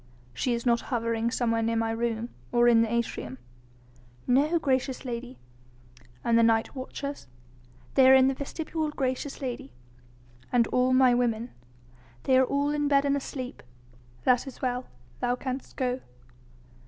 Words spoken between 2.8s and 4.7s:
the atrium?" "No,